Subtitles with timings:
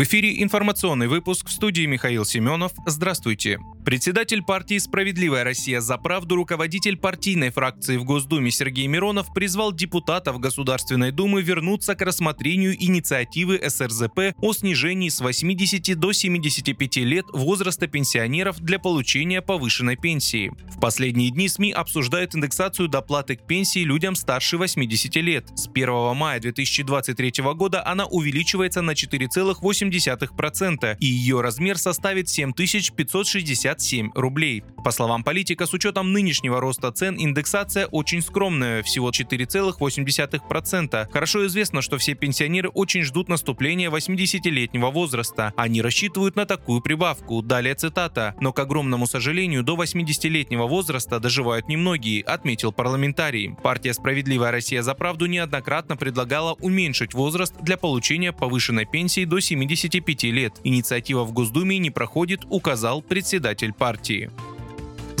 [0.00, 2.72] В эфире информационный выпуск в студии Михаил Семенов.
[2.86, 3.58] Здравствуйте.
[3.84, 10.38] Председатель партии «Справедливая Россия за правду», руководитель партийной фракции в Госдуме Сергей Миронов призвал депутатов
[10.38, 17.86] Государственной Думы вернуться к рассмотрению инициативы СРЗП о снижении с 80 до 75 лет возраста
[17.86, 20.50] пенсионеров для получения повышенной пенсии.
[20.74, 25.46] В последние дни СМИ обсуждают индексацию доплаты к пенсии людям старше 80 лет.
[25.56, 34.12] С 1 мая 2023 года она увеличивается на 4,8 0,8%, и ее размер составит 7567
[34.14, 34.62] рублей.
[34.84, 41.08] По словам политика, с учетом нынешнего роста цен индексация очень скромная, всего 4,8%.
[41.12, 45.52] Хорошо известно, что все пенсионеры очень ждут наступления 80-летнего возраста.
[45.56, 47.42] Они рассчитывают на такую прибавку.
[47.42, 48.34] Далее цитата.
[48.40, 53.54] «Но, к огромному сожалению, до 80-летнего возраста доживают немногие», отметил парламентарий.
[53.62, 59.69] Партия «Справедливая Россия за правду» неоднократно предлагала уменьшить возраст для получения повышенной пенсии до 70
[59.76, 60.54] 75 лет.
[60.64, 64.30] Инициатива в Госдуме не проходит, указал председатель партии.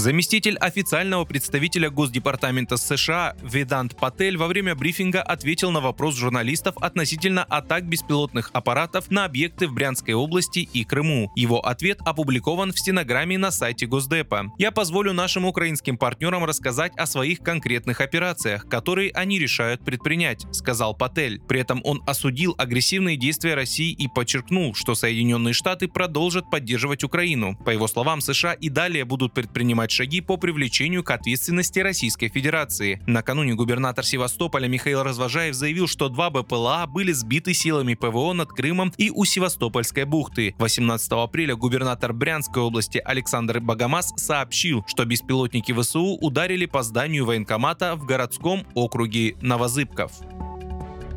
[0.00, 7.44] Заместитель официального представителя Госдепартамента США Ведант Патель во время брифинга ответил на вопрос журналистов относительно
[7.44, 11.30] атак беспилотных аппаратов на объекты в Брянской области и Крыму.
[11.36, 14.50] Его ответ опубликован в стенограмме на сайте Госдепа.
[14.56, 20.94] «Я позволю нашим украинским партнерам рассказать о своих конкретных операциях, которые они решают предпринять»,— сказал
[20.94, 21.42] Патель.
[21.46, 27.54] При этом он осудил агрессивные действия России и подчеркнул, что Соединенные Штаты продолжат поддерживать Украину.
[27.66, 32.28] По его словам, США и далее будут предпринимать предпринимать шаги по привлечению к ответственности Российской
[32.28, 33.00] Федерации.
[33.06, 38.92] Накануне губернатор Севастополя Михаил Развожаев заявил, что два БПЛА были сбиты силами ПВО над Крымом
[38.98, 40.54] и у Севастопольской бухты.
[40.58, 47.94] 18 апреля губернатор Брянской области Александр Богомаз сообщил, что беспилотники ВСУ ударили по зданию военкомата
[47.96, 50.12] в городском округе Новозыбков.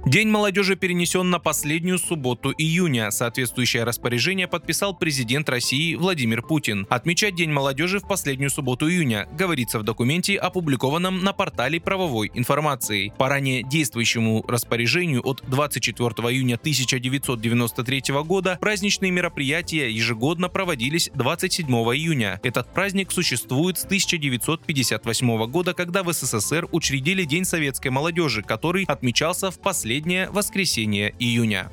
[0.05, 3.09] День молодежи перенесен на последнюю субботу июня.
[3.09, 6.85] Соответствующее распоряжение подписал президент России Владимир Путин.
[6.89, 13.13] Отмечать День молодежи в последнюю субботу июня, говорится в документе, опубликованном на портале правовой информации.
[13.17, 22.41] По ранее действующему распоряжению от 24 июня 1993 года праздничные мероприятия ежегодно проводились 27 июня.
[22.43, 29.49] Этот праздник существует с 1958 года, когда в СССР учредили День советской молодежи, который отмечался
[29.49, 31.69] в последний последнее воскресенье июня.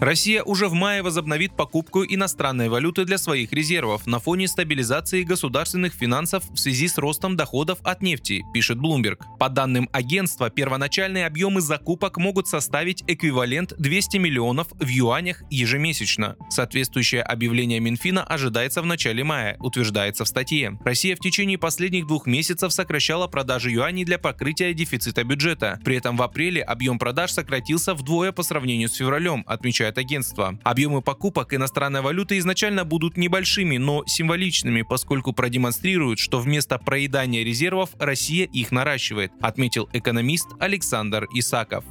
[0.00, 5.92] Россия уже в мае возобновит покупку иностранной валюты для своих резервов на фоне стабилизации государственных
[5.92, 9.18] финансов в связи с ростом доходов от нефти, пишет Bloomberg.
[9.40, 16.36] По данным агентства, первоначальные объемы закупок могут составить эквивалент 200 миллионов в юанях ежемесячно.
[16.48, 20.78] Соответствующее объявление Минфина ожидается в начале мая, утверждается в статье.
[20.84, 25.80] Россия в течение последних двух месяцев сокращала продажи юаней для покрытия дефицита бюджета.
[25.84, 30.58] При этом в апреле объем продаж сократился вдвое по сравнению с февралем, отмечает сообщает агентство.
[30.62, 37.90] Объемы покупок иностранной валюты изначально будут небольшими, но символичными, поскольку продемонстрируют, что вместо проедания резервов
[37.98, 41.84] Россия их наращивает, отметил экономист Александр Исаков.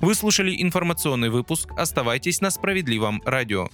[0.00, 1.70] Вы слушали информационный выпуск.
[1.76, 3.68] Оставайтесь на справедливом радио.